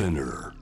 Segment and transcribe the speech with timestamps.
[0.00, 0.54] Spinner.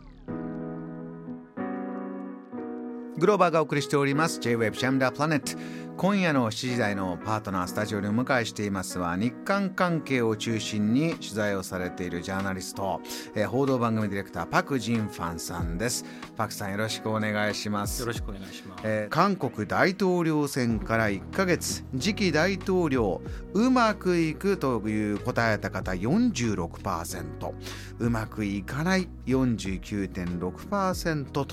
[3.18, 4.40] グローバーがお送りしております。
[4.40, 5.56] J-Web シャムダープラネット。
[5.98, 13.00] 今夜の7時台のパートナースタジオにお迎えしていますは日韓関係を中心に取材をされているジャーナリスト、
[13.34, 16.04] えー報道番組ディレクターパク・ジンファンさんです。
[16.36, 18.02] パクさんよろしくお願いします。
[18.02, 18.82] よろしくお願いします。
[18.84, 23.20] えー韓国大統領選から1ヶ月次期大統領
[23.54, 27.52] うまくいくという答えた方46%
[27.98, 31.46] うまくいかない49.6%と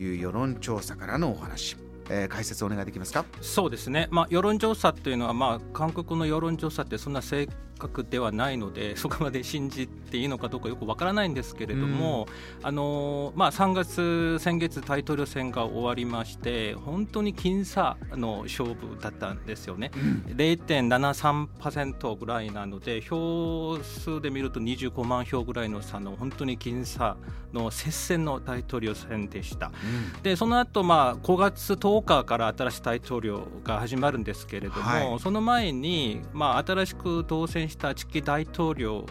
[0.00, 1.76] いう世論調査からのお話、
[2.10, 3.24] えー解説お願いできますか？
[3.40, 7.48] そうですね、まあ、世論調査というのは、まあ、韓国の世論調査ってそんな正
[7.84, 12.26] 確ではないのでそこまで信じていいのかどうかよくわからないんですけれども、
[12.62, 19.90] あのまあ、3月、先月大統領選が終わりまして本当に僅差の勝負だったんですよね、
[20.28, 27.16] 0.73%ぐらいなので票数で見ると25万票ぐらいの差の本当に僅差
[27.52, 29.70] の接戦の大統領選でした。
[30.22, 35.20] でその後、まあ5月10日から新しい大統領が始まるんですけれども、はい。
[35.20, 39.04] その前に、まあ、新しく当選した次期大統領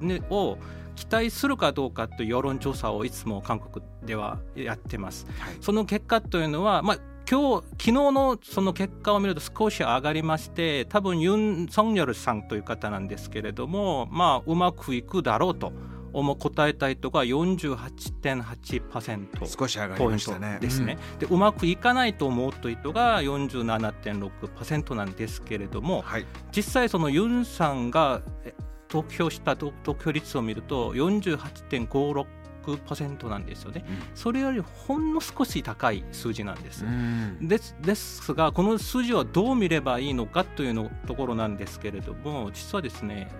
[0.00, 0.58] にを
[0.94, 5.26] 期待するかどうかという世論調査をいつも韓国ではやってます。
[5.38, 6.98] はいその結果というのは、まあ
[7.30, 15.72] 今日昨日のその結果を見ると少し上がりまして多分ユン・ソンニョルさんという方なんですけれども、まあ、うまくいくだろうと
[16.12, 19.46] 思う答えた人が48.8%。
[19.46, 20.58] 少し上がりましたね。
[20.60, 26.26] ですね、でうまくいかないと思う人が47.6%なんですけれどうんもはい。
[26.54, 28.54] 実際そのユンさんがえ
[28.88, 34.02] 投票した投投票率を見ると48.56%なんですよね、うん。
[34.14, 36.84] それよりほんの少し高い数字なんです。
[36.84, 37.46] うん。
[37.48, 43.30] ですですがこの数字はどう見ればいいのかというのところなんですけれども実はですね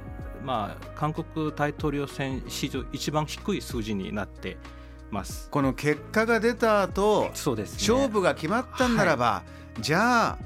[0.42, 4.56] まあ韓国大統領選史上一番低い数字になって
[5.10, 5.48] ます。
[5.50, 9.42] この結果が出た後そうです、ね、勝負が決まったんならば、
[9.80, 10.38] じゃあ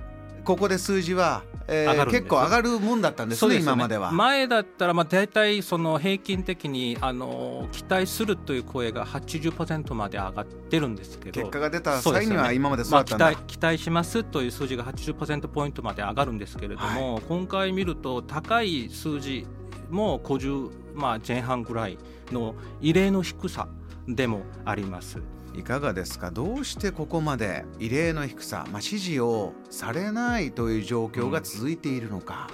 [0.44, 4.12] ここで数字は、えー結構上がるもんだったんですねそうですよ今までは。
[4.12, 19.46] 前だったらまあ大体その平均的にあの期待するという声が80%まで上がってるんですけど結果が出た際には今までそうだったんだ、待期待しますという数字が80%ポイントまで上がるんですけれども、今回見ると高い数字
[19.94, 21.98] も50、まあ、前半ぐらい
[22.30, 23.68] の異例の低さ
[24.06, 25.22] でもあります。
[25.56, 26.32] いかがですか？
[26.32, 32.50] どうしてここまで異例の低さ、まあ、支持をされないという状況が続いているのか、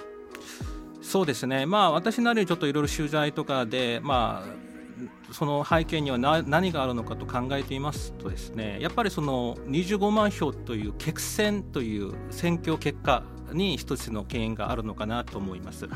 [1.01, 13.23] そうですね、まあ、私なりにちょっといろいろ取材とかで、まあ、その背景にはな何があるのかと考えていますとですねやっぱりその25万票という決戦という選挙結果
[13.53, 15.87] に一つの原因があるのかなと思います。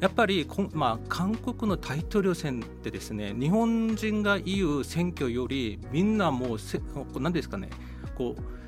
[0.00, 6.80] やっぱりまあ、韓国の大統領選ってですね日本人が言う選挙よりみんなもうせ
[7.14, 7.70] 何ですかね
[8.16, 8.61] こう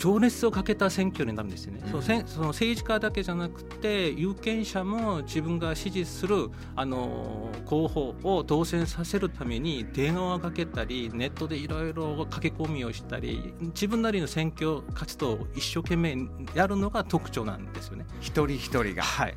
[0.00, 1.90] 情熱をかけた選挙になるんですよね、うん。
[1.90, 16.16] そのせんその政治家だけじゃなくて有権者も自分が支持するあの候補を当選させるために電話をかけたりネットでいろいろ駆け込みをしたり自分なりの選挙活動を一生懸命
[16.54, 18.06] やるのが特徴なんですよね。
[18.20, 19.02] 一人一人が。
[19.02, 19.34] はい。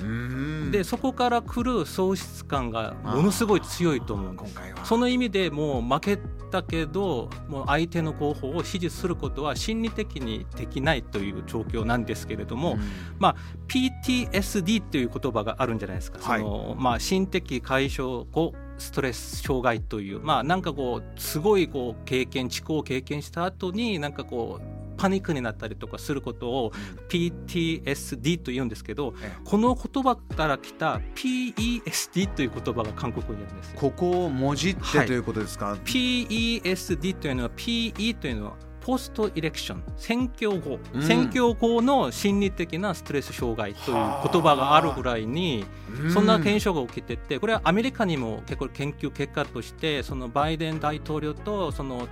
[0.72, 4.53] でそこから来る喪失感がものすごい強いと思うんです。
[4.53, 4.85] 今回は。
[4.85, 6.19] その意味でもう負け
[6.50, 12.80] たけどもう相手の候補を支持することは心理的にできないという状況なんですけれども、うん。
[13.19, 13.36] まあ、
[13.68, 16.41] PTSD という言葉があるんじゃないですか、はい。
[16.41, 26.72] そのまあ、心的解消後ストレス障害という、まあ、なんかこうすごいこう経験知行を経験した後になんかこうパニックになったりとかすることを
[27.09, 29.31] PTSD と言うんですけどええ。
[29.44, 33.80] この言葉から来た PESD という言葉が韓国にあるんですよ。
[33.80, 41.01] ここをもじってはいということですか、PESD というのは PE というのはポストイレクション選挙後、うん。
[41.01, 43.97] 選挙後の心理的なストレス障害という
[44.31, 45.66] 言葉があるぐらいに
[46.13, 52.09] そんな検証が起きててこれはアメリカにも結構研究結果としてそのバイデン大統領とその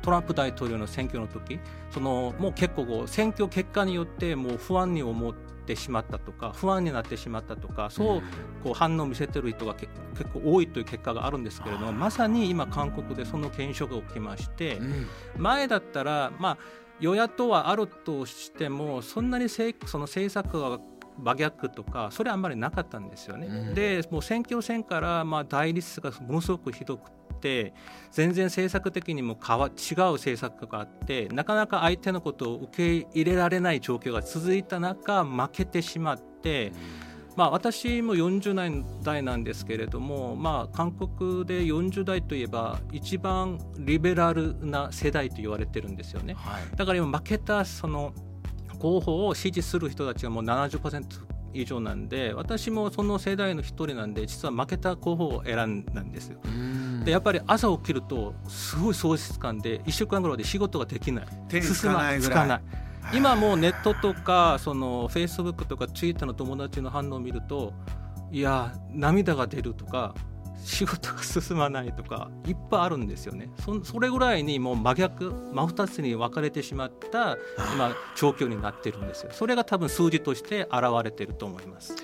[0.00, 1.58] トランプ大統領の選挙の時
[1.90, 8.22] そのもう結構こう選挙結果によってもう不安に思ってしまったとか不安になってしまったとかそう
[8.62, 15.06] こう反応を見せてる人がけ結構多いという結果があるんですけれどもまさに今韓国でその検証が起きましてうん。
[15.38, 16.58] 前だったらまあ
[17.00, 20.78] 与野党はあるとしてもそんなにせいその政策が
[21.18, 23.46] 真逆とかそれはあんまりなかったんですよね。
[23.46, 23.74] うん。
[23.74, 27.10] でもう選挙戦からまあ対立がものすごくひどく
[27.42, 27.74] て
[28.10, 36.72] 全然政策的にも変わ違う政策があってなかなか相手のことを受け入れられない状況が続いた中負けてしまって
[37.34, 48.12] まあ、私も40年代なんですけれども、まあ、韓国で40代といえば一番リベラルな世代と言われてるんですよね、はい、だから今負けたその
[48.78, 51.04] 候補を支持する人たちがもう70%
[51.54, 56.38] 以上なんで私もその世代の一人なんで実は負けた候補を選んだんですよ。
[57.02, 61.26] でやっぱり朝起きるとすごい喪失感で1週間ぐらいで仕事ができない。
[61.48, 62.60] 手につかないぐらい。
[63.14, 67.72] 今もうネットとかそのフェイスブックとかツイッターの友達の反応を見ると
[68.30, 70.14] いや涙が出るとか
[70.64, 73.50] 仕事が進まないとかいっぱいあるんですよね。
[73.64, 77.36] そそれぐらいにもう真逆真二つに分かれてしまった
[77.74, 79.32] 今状況になってるんですよ。
[79.32, 81.96] それが多分数字として現れてると思います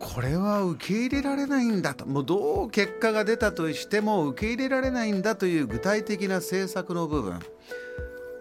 [0.00, 2.06] これは受け入れられないんだと。
[2.06, 7.38] もうどう結果が出たとしても受け入れられないんだという具体的な政策の部分。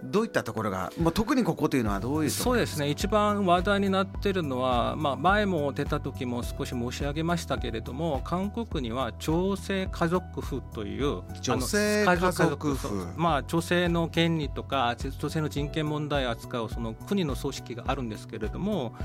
[0.01, 2.89] どういったところが、まあ、特にここというのはどういうそうですね。
[2.89, 13.07] 一番話題になっているのは、まあ、前も出た時も少し申し上げましたけれども韓国には女性家族婦という女性家族婦。
[13.17, 18.95] まあ、女性の権利とか女性の人権問題を扱うその国の組織があるんですけれども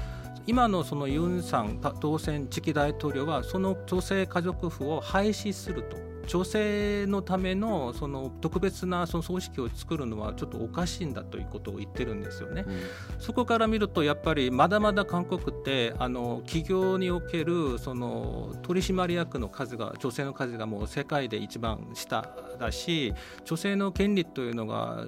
[0.46, 6.14] 今のそのユンさん当選次期大統領はその女性家族婦を廃止すると。
[6.26, 12.64] 女性のためのその特別なその組織を作るのはちょっとおかしいんだということを言ってるんですよね。
[12.66, 12.80] うん、
[13.18, 23.12] そこから見るとやっぱりまだまだ韓国ってあの企業におけるその取締役の数が女性の数がもう世界で一番下だし
[23.44, 25.06] 女性の権利というのが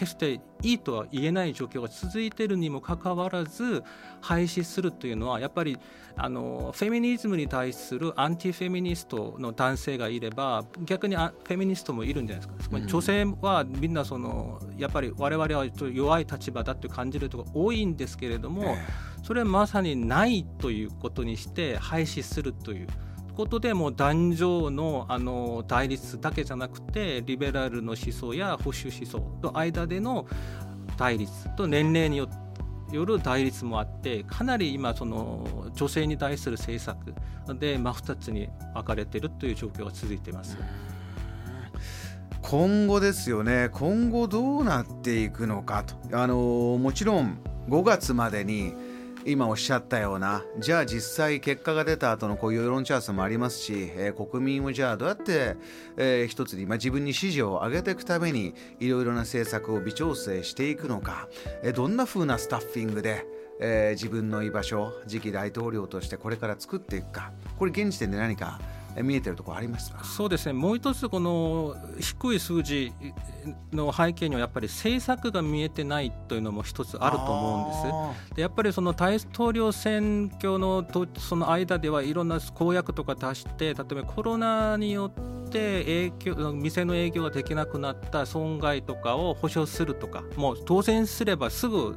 [0.00, 3.84] 決していいとは言えない状況が続いているにもかかわらず
[4.22, 5.78] 廃止するというのはやっぱり
[6.16, 18.76] あのフェミニズムに対するアンティフェミニストの男性がいれば逆にフェミニストもいるんじゃないですか、うん、女性はみんなそのやっぱり我々は弱い立場だと感じるところ多いんですけれども、
[19.22, 22.88] それはまさにないということにして廃止するという。
[23.34, 30.26] ことでも男女のあの対立だけじゃなくてリベラルの思想や保守思想と間での
[30.96, 32.28] 対立と年齢によ
[32.92, 37.14] よる対立もあってかなり今その女性に対する政策
[37.58, 40.58] で真2つに分かれているという状況が続いています。
[42.42, 47.38] 今後ですよね今後どうなっていくのかとあのもちろん
[47.68, 48.74] 5月までに
[49.24, 50.42] 今おっしゃったような。
[50.58, 55.56] じゃあ実際結果が出た後のこういう世論調査もありますし、えー、国民をじゃあどうやって、
[55.96, 61.28] えー、一つに、まあ、自分に支持を上げていくためにいろいろな政策を微調整していくのか、
[61.62, 63.26] えー、どんな風なスタッフィングで、
[63.60, 67.32] えー、自分の居場所次期大統領としてこれから作っていくか。
[67.58, 68.58] これ現時点で何か
[69.02, 70.04] 見えてるところありますか？
[70.04, 70.52] そうですね。
[70.52, 72.92] もう一つこの低い数字
[73.72, 78.34] の背景にはやっぱり政策が見えてないというのも一つあると思うんです。
[78.36, 85.12] でやっぱりその大統領選挙のとその間ではいろんな公約とか出して例えばコロナによ
[85.46, 91.96] って影響店の営業ができなくなった損害とかを保証するとかもう当選すればすぐ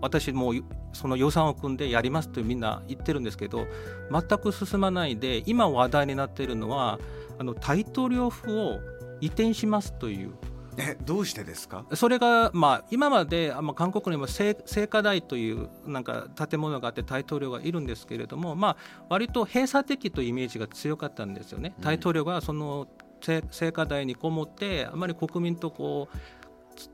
[0.00, 0.64] 私もう
[0.94, 3.66] その予算を組んでやりますとみんな言ってるんですけど
[4.10, 6.98] 全く進まないで今話題になっているのは
[7.38, 8.80] あの大統領府を
[9.20, 10.32] 移転しますという。
[10.76, 11.84] えどうしてですか？
[11.94, 14.54] それが、まあ、今まで、まあ、韓国にも聖
[14.88, 18.76] 火台というなんか建物があって大統領がいるんですけれども、まあ、
[19.08, 21.76] 割と閉鎖的というイメージが強かったんですよね。
[21.78, 22.88] 大統領がその
[23.20, 26.16] 聖火台にこもってあまり国民とこう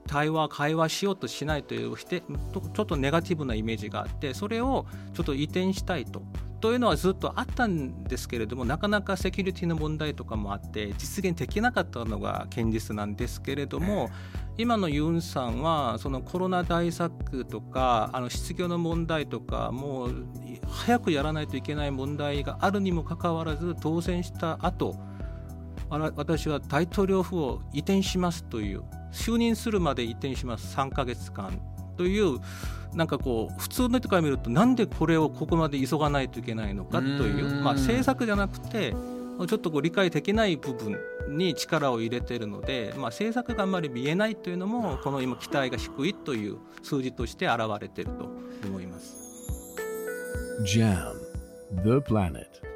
[0.06, 6.22] 対話会話しようとしないというちょっとネガティブなイメージがあってそれをちょっと移転したいと。
[6.60, 14.10] というのはずっとあったんですけれどもなかなかセキュリティの問題とかもあって実現できなかったのが現実なんですけれども
[14.58, 20.26] 今のユンさんはそのコロナ対策とかあの失業の問題とかもう
[20.68, 24.96] 早くやらないといけない問題があるにもかかわらず当選した後
[25.88, 30.76] 私は大統領府を移転しますという就任するまで移転します。
[30.76, 31.60] 3か月間
[31.96, 32.38] という
[32.94, 40.98] なんかこう普通の人から見るとなんでこれをここまで急がないといけないのかというまあ、政策じゃなくてちょっとこう理解できない部分
[41.28, 48.28] に力を入れているので、まあ、政策があんまり見えないというのもこの今期待が低いという数字として現れていると
[48.66, 49.16] 思います。
[50.64, 51.14] JAM
[51.84, 52.69] The Planet